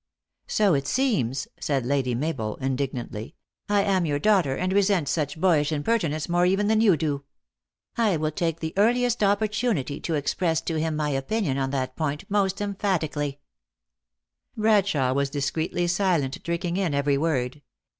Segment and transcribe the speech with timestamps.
[0.47, 3.35] "So it seems," said Lady Mabel indignantly.
[3.69, 7.23] "I am your daughter, and resent such boyish imperti nence more even than you do.
[7.97, 11.95] I will take the earli est opportunity to express to him my opinion on that
[11.95, 13.41] point most emphatically."
[14.57, 14.91] THE ACTRESS IN HIGH LIFE.
[14.91, 17.61] 339 Bradshawe was discreetly silent, drinking in every word.